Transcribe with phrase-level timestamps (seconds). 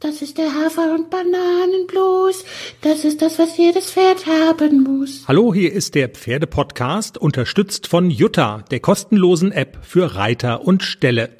[0.00, 2.44] Das ist der Hafer- und Bananenblues.
[2.82, 5.24] Das ist das, was jedes Pferd haben muss.
[5.26, 11.30] Hallo, hier ist der Pferdepodcast, unterstützt von Jutta, der kostenlosen App für Reiter und Ställe.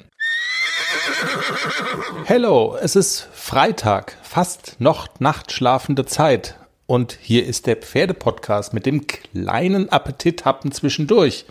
[2.25, 6.55] Hello, es ist Freitag, fast noch nachtschlafende Zeit.
[6.87, 11.45] Und hier ist der Pferdepodcast mit dem kleinen Appetithappen zwischendurch.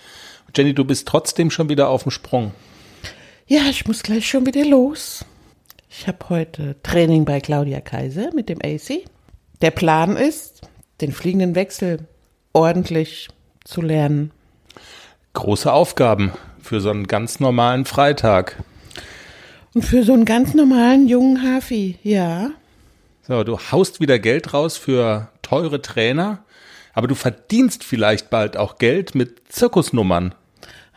[0.57, 2.53] Jenny, du bist trotzdem schon wieder auf dem Sprung.
[3.47, 5.25] Ja, ich muss gleich schon wieder los.
[5.99, 9.05] Ich habe heute Training bei Claudia Kaiser mit dem AC.
[9.63, 10.61] Der Plan ist,
[11.01, 12.07] den fliegenden Wechsel
[12.53, 13.29] ordentlich
[13.65, 14.31] zu lernen.
[15.33, 18.63] Große Aufgaben für so einen ganz normalen Freitag.
[19.73, 22.51] Und für so einen ganz normalen jungen Hafi, ja.
[23.27, 26.45] So, du haust wieder Geld raus für teure Trainer,
[26.93, 30.35] aber du verdienst vielleicht bald auch Geld mit Zirkusnummern.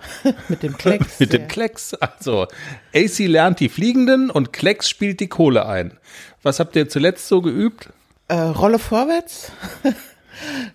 [0.49, 1.19] mit dem Klecks.
[1.19, 1.93] mit dem Klecks.
[1.93, 2.47] Also,
[2.95, 5.97] AC lernt die Fliegenden und Klecks spielt die Kohle ein.
[6.43, 7.89] Was habt ihr zuletzt so geübt?
[8.27, 9.51] Äh, Rolle vorwärts,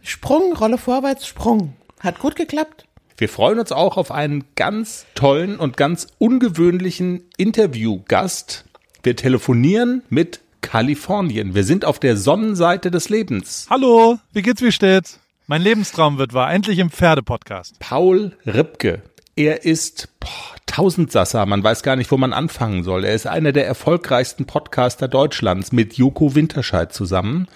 [0.03, 1.75] Sprung, Rolle vorwärts, Sprung.
[2.01, 2.87] Hat gut geklappt.
[3.17, 8.65] Wir freuen uns auch auf einen ganz tollen und ganz ungewöhnlichen Interviewgast.
[9.05, 11.55] Wir telefonieren mit Kalifornien.
[11.55, 13.67] Wir sind auf der Sonnenseite des Lebens.
[13.71, 15.21] Hallo, wie geht's, wie steht's?
[15.47, 17.79] Mein Lebenstraum wird wahr, endlich im Pferdepodcast.
[17.79, 19.03] Paul Ripke.
[19.37, 20.29] Er ist boah,
[20.67, 23.05] Tausendsasser, man weiß gar nicht, wo man anfangen soll.
[23.05, 27.47] Er ist einer der erfolgreichsten Podcaster Deutschlands mit Joko Winterscheid zusammen.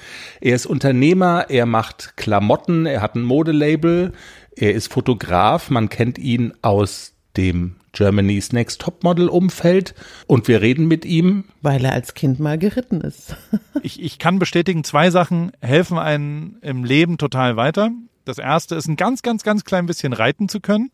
[0.40, 4.12] Er ist Unternehmer, er macht Klamotten, er hat ein Modelabel,
[4.54, 9.94] er ist Fotograf, man kennt ihn aus dem Germany's Next Topmodel Umfeld
[10.28, 11.44] und wir reden mit ihm.
[11.60, 13.36] Weil er als Kind mal geritten ist.
[13.82, 17.90] ich, ich kann bestätigen, zwei Sachen helfen einem im Leben total weiter.
[18.24, 20.90] Das erste ist ein ganz, ganz, ganz klein bisschen reiten zu können.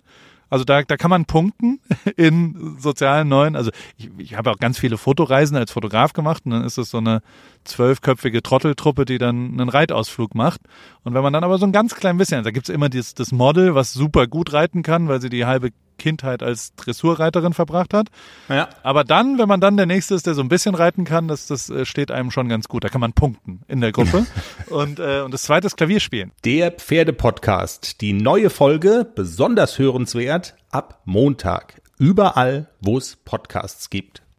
[0.55, 1.81] Also da, da kann man punkten
[2.17, 3.57] in sozialen neuen.
[3.57, 6.91] Also ich, ich habe auch ganz viele Fotoreisen als Fotograf gemacht und dann ist es
[6.91, 7.23] so eine
[7.65, 10.61] zwölfköpfige Trotteltruppe, die dann einen Reitausflug macht.
[11.03, 13.33] Und wenn man dann aber so ein ganz klein bisschen, da gibt's immer dieses, das
[13.33, 18.09] Model, was super gut reiten kann, weil sie die halbe Kindheit als Dressurreiterin verbracht hat.
[18.49, 18.69] Ja.
[18.83, 21.47] Aber dann, wenn man dann der Nächste ist, der so ein bisschen reiten kann, das,
[21.47, 22.85] das äh, steht einem schon ganz gut.
[22.85, 24.27] Da kann man punkten in der Gruppe.
[24.71, 26.33] und, äh, und das zweite ist Klavierspielen.
[26.45, 28.01] Der Pferdepodcast.
[28.01, 31.81] Die neue Folge, besonders hörenswert, ab Montag.
[31.99, 34.25] Überall, wo es Podcasts gibt.